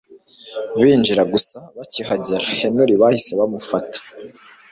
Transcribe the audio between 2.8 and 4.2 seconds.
bahise bamufata